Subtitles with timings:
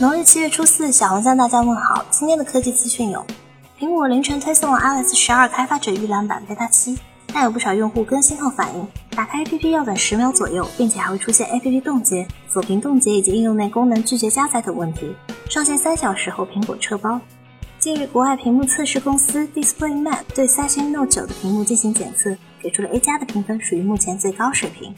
[0.00, 2.06] 农历七月初四，小红向大家问好。
[2.08, 3.26] 今天的科技资讯有：
[3.80, 6.96] 苹果凌晨推送了 iOS 十二开发者预览版 beta 七，
[7.34, 15.12] 但有不少用户更新后反映，打开 APP 要等十秒左右，并且还会出现 APP 冻结、锁屏冻结以及应用内功能拒绝加载等问题。
[15.50, 17.20] 上线三小时后，苹果撤包。
[17.80, 24.94] 近日，国外屏幕测试公司 DisplayMate 对三星 Note 9的屏幕进行检测，给出了 A 加的评分，属于目前最高水平。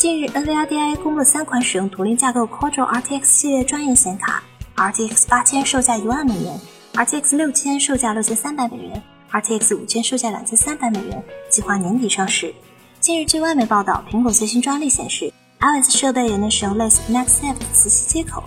[0.00, 4.42] 近日，NVIDIA 公布三款使用图灵架构 Quadro RTX 系列专业显卡
[4.74, 6.58] ：RTX 八千售价一万美元
[6.94, 12.54] ，RTX 六千售价六千三百美元，RTX 五千售价两千三百美元，计划年底上市。
[12.98, 18.44] 近日，据外媒报道，苹果最新专利显示，iOS 设备也能使用类似 Mac Safe 的磁吸接口，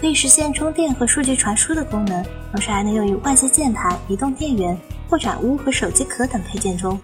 [0.00, 4.74] 可以实现充电和数据传输的功能，同时还能用于外接键盘、移动电源、
[5.10, 6.98] 扩展坞和手机壳等配件中。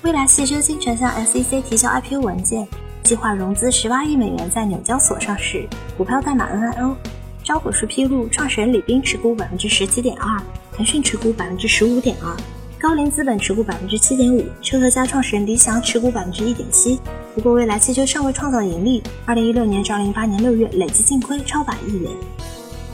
[0.00, 2.66] 未来汽车新城向 SEC 提交 IPO 文件。
[3.04, 6.96] 计划融资十八亿美元在纽交所上市，股票代码 NIO。
[7.42, 10.40] 招股书披露，创始人李斌持股百分之十七点二，
[10.72, 12.34] 腾讯持股百分之十五点二，
[12.80, 16.98] 高瓴资本持股百分之七点五，车和家创始人李想持股百分之一点七。
[17.34, 22.10] 不过，未来汽车尚未创造盈利，二零一六年至二零一八年六月累计净亏超百亿元。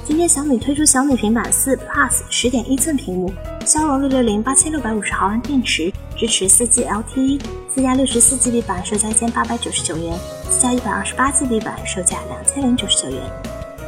[0.05, 3.33] 今天小米推出小米平板四 Plus 十点一寸屏幕，
[3.65, 7.41] 骁龙六六零八千六百五十毫安电池，支持四 G LTE。
[7.73, 10.19] 自家六十四 GB 版售价一千八百九十九元，
[10.51, 13.23] 自家一百二十八 GB 版售价两千零九十九元。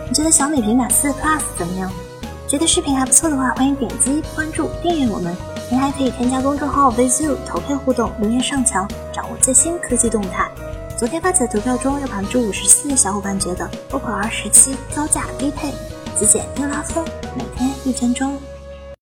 [0.09, 1.91] 你觉得小米平板四 Plus 怎么样？
[2.47, 5.37] 觉得视频还不错的话，欢迎点击关注订阅我们。
[5.69, 10.49] 您还可以添加公众号 VZU 投票互动，留言上墙，掌握最新科技动态。
[10.97, 15.73] 昨天发起的投票中，有百分之五十四的小伙伴觉得 OPPO R 十七高价低配，
[16.17, 17.05] 极简又拉风，
[17.37, 18.39] 每天一分钟。